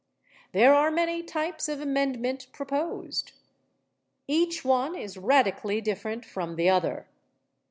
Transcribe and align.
There 0.51 0.73
are 0.73 0.89
many 0.89 1.21
types 1.21 1.69
of 1.69 1.79
amendment 1.79 2.47
proposed. 2.53 3.33
Each 4.27 4.65
one 4.65 4.95
is 4.95 5.15
radically 5.15 5.79
different 5.79 6.25
from 6.25 6.55
the 6.55 6.69
other. 6.71 7.05